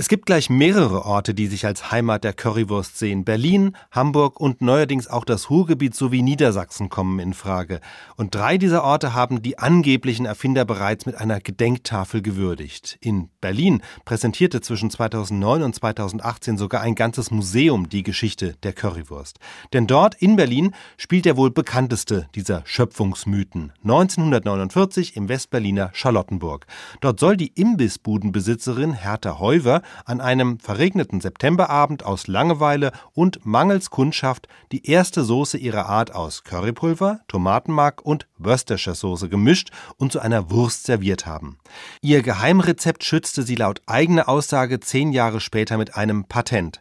Es 0.00 0.08
gibt 0.08 0.24
gleich 0.24 0.48
mehrere 0.48 1.04
Orte, 1.04 1.34
die 1.34 1.46
sich 1.46 1.66
als 1.66 1.90
Heimat 1.90 2.24
der 2.24 2.32
Currywurst 2.32 2.98
sehen. 2.98 3.26
Berlin, 3.26 3.76
Hamburg 3.90 4.40
und 4.40 4.62
neuerdings 4.62 5.08
auch 5.08 5.26
das 5.26 5.50
Ruhrgebiet 5.50 5.94
sowie 5.94 6.22
Niedersachsen 6.22 6.88
kommen 6.88 7.18
in 7.18 7.34
Frage. 7.34 7.82
Und 8.16 8.34
drei 8.34 8.56
dieser 8.56 8.82
Orte 8.82 9.12
haben 9.12 9.42
die 9.42 9.58
angeblichen 9.58 10.24
Erfinder 10.24 10.64
bereits 10.64 11.04
mit 11.04 11.16
einer 11.16 11.38
Gedenktafel 11.38 12.22
gewürdigt. 12.22 12.96
In 13.02 13.28
Berlin 13.42 13.82
präsentierte 14.06 14.62
zwischen 14.62 14.88
2009 14.88 15.62
und 15.62 15.74
2018 15.74 16.56
sogar 16.56 16.80
ein 16.80 16.94
ganzes 16.94 17.30
Museum 17.30 17.90
die 17.90 18.02
Geschichte 18.02 18.54
der 18.62 18.72
Currywurst. 18.72 19.38
Denn 19.74 19.86
dort 19.86 20.14
in 20.14 20.34
Berlin 20.34 20.74
spielt 20.96 21.26
der 21.26 21.36
wohl 21.36 21.50
bekannteste 21.50 22.26
dieser 22.34 22.62
Schöpfungsmythen. 22.64 23.74
1949 23.82 25.14
im 25.16 25.28
Westberliner 25.28 25.90
Charlottenburg. 25.92 26.64
Dort 27.02 27.20
soll 27.20 27.36
die 27.36 27.48
Imbissbudenbesitzerin 27.48 28.94
Hertha 28.94 29.38
Heuver 29.38 29.82
an 30.04 30.20
einem 30.20 30.58
verregneten 30.58 31.20
Septemberabend 31.20 32.04
aus 32.04 32.26
Langeweile 32.26 32.92
und 33.12 33.44
mangels 33.44 33.90
Kundschaft 33.90 34.48
die 34.72 34.86
erste 34.86 35.24
Soße 35.24 35.58
ihrer 35.58 35.86
Art 35.86 36.14
aus 36.14 36.44
Currypulver, 36.44 37.20
Tomatenmark 37.28 38.04
und 38.04 38.26
Worcestershire 38.38 38.96
Soße 38.96 39.28
gemischt 39.28 39.70
und 39.96 40.12
zu 40.12 40.20
einer 40.20 40.50
Wurst 40.50 40.84
serviert 40.84 41.26
haben. 41.26 41.58
Ihr 42.02 42.22
Geheimrezept 42.22 43.04
schützte 43.04 43.42
sie 43.42 43.54
laut 43.54 43.82
eigener 43.86 44.28
Aussage 44.28 44.80
zehn 44.80 45.12
Jahre 45.12 45.40
später 45.40 45.78
mit 45.78 45.96
einem 45.96 46.24
Patent. 46.24 46.80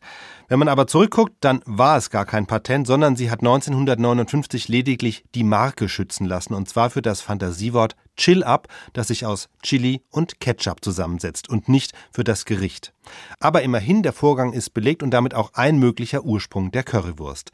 Wenn 0.50 0.58
man 0.58 0.68
aber 0.68 0.88
zurückguckt, 0.88 1.36
dann 1.42 1.62
war 1.66 1.96
es 1.96 2.10
gar 2.10 2.26
kein 2.26 2.48
Patent, 2.48 2.88
sondern 2.88 3.16
sie 3.16 3.30
hat 3.30 3.42
1959 3.42 4.68
lediglich 4.68 5.24
die 5.36 5.44
Marke 5.44 5.88
schützen 5.88 6.26
lassen, 6.26 6.56
und 6.56 6.68
zwar 6.68 6.90
für 6.90 7.04
das 7.04 7.22
Fantasiewort 7.22 7.96
Chill 8.18 8.44
Up, 8.44 8.68
das 8.94 9.10
sich 9.10 9.28
aus 9.28 9.48
Chili 9.62 10.02
und 10.10 10.40
Ketchup 10.40 10.84
zusammensetzt 10.84 11.50
und 11.50 11.70
nicht 11.70 11.94
für 12.12 12.24
das 12.24 12.46
Gericht. 12.46 12.94
Aber 13.40 13.62
immerhin, 13.62 14.04
der 14.04 14.14
Vorgang 14.14 14.54
ist 14.54 14.74
belegt 14.74 15.04
und 15.04 15.12
damit 15.12 15.34
auch 15.34 15.54
ein 15.54 15.80
möglicher 15.80 16.24
Ursprung 16.24 16.72
der 16.72 16.84
Currywurst. 16.84 17.52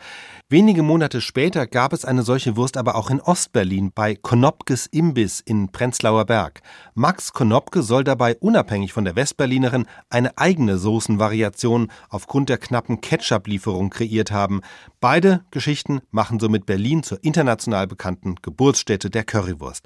Wenige 0.50 0.84
Monate 0.84 1.22
später 1.22 1.67
gab 1.67 1.94
es 1.94 2.06
eine 2.06 2.23
solche 2.23 2.56
Wurst 2.56 2.78
aber 2.78 2.95
auch 2.95 3.09
in 3.09 3.22
Ostberlin 3.22 3.92
bei 3.94 4.16
Konopkes 4.16 4.86
Imbiss 4.86 5.39
in 5.39 5.72
Prenzlauer 5.72 6.25
Berg. 6.25 6.62
Max 6.94 7.34
Konopke 7.34 7.81
soll 7.81 8.03
dabei 8.03 8.36
unabhängig 8.38 8.94
von 8.94 9.06
der 9.06 9.16
Westberlinerin 9.16 9.86
eine 10.09 10.38
eigene 10.38 10.78
Soßenvariation 10.78 11.92
aufgrund 12.09 12.50
der 12.50 12.58
knappen 12.58 13.02
Ketchup-Lieferung 13.02 13.90
kreiert 13.90 14.31
haben. 14.31 14.62
Beide 15.00 15.45
Geschichten 15.52 16.02
machen 16.12 16.40
somit 16.40 16.66
Berlin 16.66 17.03
zur 17.03 17.23
international 17.23 17.88
bekannten 17.88 18.36
Geburtsstätte 18.42 19.09
der 19.09 19.23
Currywurst. 19.23 19.86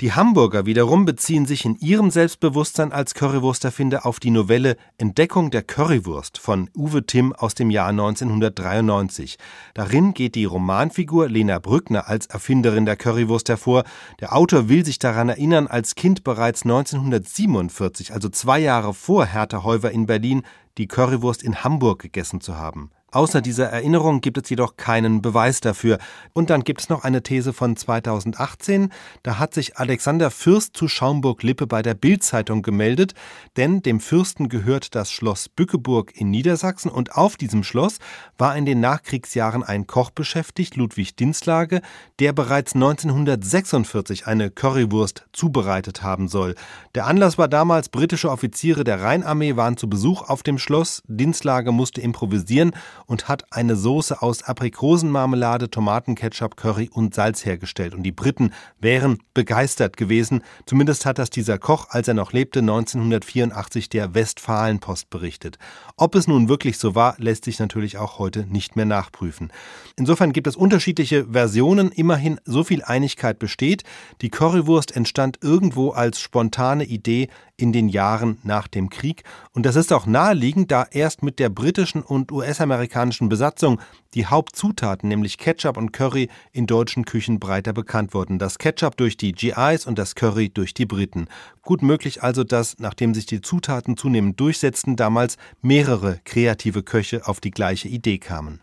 Die 0.00 0.12
Hamburger 0.12 0.66
wiederum 0.66 1.04
beziehen 1.04 1.46
sich 1.46 1.64
in 1.64 1.76
ihrem 1.76 2.10
Selbstbewusstsein 2.10 2.92
als 2.92 3.14
Currywursterfinder 3.14 4.06
auf 4.06 4.20
die 4.20 4.30
Novelle 4.30 4.76
Entdeckung 5.08 5.50
der 5.50 5.62
Currywurst 5.62 6.36
von 6.36 6.68
Uwe 6.76 7.06
Timm 7.06 7.32
aus 7.32 7.54
dem 7.54 7.70
Jahr 7.70 7.88
1993. 7.88 9.38
Darin 9.72 10.12
geht 10.12 10.34
die 10.34 10.44
Romanfigur 10.44 11.30
Lena 11.30 11.60
Brückner 11.60 12.08
als 12.08 12.26
Erfinderin 12.26 12.84
der 12.84 12.96
Currywurst 12.96 13.48
hervor. 13.48 13.84
Der 14.20 14.36
Autor 14.36 14.68
will 14.68 14.84
sich 14.84 14.98
daran 14.98 15.30
erinnern, 15.30 15.66
als 15.66 15.94
Kind 15.94 16.24
bereits 16.24 16.64
1947, 16.64 18.12
also 18.12 18.28
zwei 18.28 18.58
Jahre 18.58 18.92
vor 18.92 19.24
Hertha 19.24 19.64
Heuver 19.64 19.92
in 19.92 20.04
Berlin, 20.04 20.42
die 20.76 20.88
Currywurst 20.88 21.42
in 21.42 21.64
Hamburg 21.64 22.02
gegessen 22.02 22.42
zu 22.42 22.58
haben. 22.58 22.90
Außer 23.10 23.40
dieser 23.40 23.66
Erinnerung 23.66 24.20
gibt 24.20 24.36
es 24.36 24.50
jedoch 24.50 24.76
keinen 24.76 25.22
Beweis 25.22 25.60
dafür. 25.62 25.98
Und 26.34 26.50
dann 26.50 26.62
gibt 26.62 26.82
es 26.82 26.88
noch 26.90 27.04
eine 27.04 27.22
These 27.22 27.54
von 27.54 27.74
2018. 27.74 28.92
Da 29.22 29.38
hat 29.38 29.54
sich 29.54 29.78
Alexander 29.78 30.30
Fürst 30.30 30.76
zu 30.76 30.88
Schaumburg-Lippe 30.88 31.66
bei 31.66 31.80
der 31.80 31.94
Bild-Zeitung 31.94 32.60
gemeldet, 32.60 33.14
denn 33.56 33.80
dem 33.80 34.00
Fürsten 34.00 34.50
gehört 34.50 34.94
das 34.94 35.10
Schloss 35.10 35.48
Bückeburg 35.48 36.12
in 36.14 36.30
Niedersachsen 36.30 36.90
und 36.90 37.14
auf 37.14 37.36
diesem 37.38 37.64
Schloss 37.64 37.96
war 38.36 38.54
in 38.54 38.66
den 38.66 38.80
Nachkriegsjahren 38.80 39.62
ein 39.62 39.86
Koch 39.86 40.10
beschäftigt, 40.10 40.76
Ludwig 40.76 41.16
Dinslage, 41.16 41.80
der 42.18 42.34
bereits 42.34 42.74
1946 42.74 44.26
eine 44.26 44.50
Currywurst 44.50 45.26
zubereitet 45.32 46.02
haben 46.02 46.28
soll. 46.28 46.56
Der 46.94 47.06
Anlass 47.06 47.38
war 47.38 47.48
damals, 47.48 47.88
britische 47.88 48.30
Offiziere 48.30 48.84
der 48.84 49.00
Rheinarmee 49.00 49.56
waren 49.56 49.78
zu 49.78 49.88
Besuch 49.88 50.28
auf 50.28 50.42
dem 50.42 50.58
Schloss. 50.58 51.02
Dinslage 51.06 51.72
musste 51.72 52.02
improvisieren 52.02 52.72
und 53.08 53.26
hat 53.26 53.52
eine 53.52 53.74
Soße 53.74 54.22
aus 54.22 54.44
Aprikosenmarmelade, 54.44 55.70
Tomatenketchup, 55.70 56.56
Curry 56.56 56.90
und 56.92 57.14
Salz 57.14 57.44
hergestellt. 57.44 57.94
Und 57.94 58.02
die 58.02 58.12
Briten 58.12 58.52
wären 58.78 59.18
begeistert 59.34 59.96
gewesen. 59.96 60.42
Zumindest 60.66 61.06
hat 61.06 61.18
das 61.18 61.30
dieser 61.30 61.58
Koch, 61.58 61.86
als 61.88 62.06
er 62.06 62.14
noch 62.14 62.32
lebte, 62.32 62.60
1984 62.60 63.88
der 63.88 64.14
Westfalenpost 64.14 65.08
berichtet. 65.08 65.58
Ob 65.96 66.14
es 66.14 66.28
nun 66.28 66.50
wirklich 66.50 66.78
so 66.78 66.94
war, 66.94 67.16
lässt 67.18 67.46
sich 67.46 67.58
natürlich 67.58 67.96
auch 67.96 68.18
heute 68.18 68.46
nicht 68.46 68.76
mehr 68.76 68.84
nachprüfen. 68.84 69.50
Insofern 69.96 70.34
gibt 70.34 70.46
es 70.46 70.54
unterschiedliche 70.54 71.32
Versionen. 71.32 71.90
Immerhin 71.90 72.38
so 72.44 72.62
viel 72.62 72.84
Einigkeit 72.84 73.38
besteht. 73.38 73.84
Die 74.20 74.28
Currywurst 74.28 74.94
entstand 74.94 75.38
irgendwo 75.42 75.90
als 75.90 76.20
spontane 76.20 76.84
Idee 76.84 77.28
in 77.56 77.72
den 77.72 77.88
Jahren 77.88 78.38
nach 78.44 78.68
dem 78.68 78.90
Krieg. 78.90 79.24
Und 79.52 79.66
das 79.66 79.76
ist 79.76 79.92
auch 79.92 80.06
naheliegend, 80.06 80.70
da 80.70 80.86
erst 80.88 81.22
mit 81.22 81.38
der 81.38 81.48
britischen 81.48 82.02
und 82.02 82.30
US-amerikanischen 82.30 82.97
Besatzung 83.28 83.80
die 84.14 84.26
Hauptzutaten, 84.26 85.08
nämlich 85.08 85.38
Ketchup 85.38 85.76
und 85.76 85.92
Curry, 85.92 86.28
in 86.52 86.66
deutschen 86.66 87.04
Küchen 87.04 87.38
breiter 87.38 87.72
bekannt 87.72 88.14
wurden. 88.14 88.38
Das 88.38 88.58
Ketchup 88.58 88.96
durch 88.96 89.16
die 89.16 89.32
GIs 89.32 89.86
und 89.86 89.98
das 89.98 90.14
Curry 90.14 90.48
durch 90.48 90.74
die 90.74 90.86
Briten. 90.86 91.28
Gut 91.62 91.82
möglich 91.82 92.22
also, 92.22 92.44
dass, 92.44 92.78
nachdem 92.78 93.14
sich 93.14 93.26
die 93.26 93.40
Zutaten 93.40 93.96
zunehmend 93.96 94.40
durchsetzten, 94.40 94.96
damals 94.96 95.36
mehrere 95.62 96.20
kreative 96.24 96.82
Köche 96.82 97.26
auf 97.26 97.40
die 97.40 97.50
gleiche 97.50 97.88
Idee 97.88 98.18
kamen. 98.18 98.60